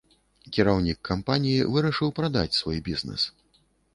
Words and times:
Кіраўнік 0.55 0.99
кампаніі 1.09 1.67
вырашыў 1.75 2.13
прадаць 2.19 2.57
свой 2.61 2.83
бізнэс. 2.87 3.29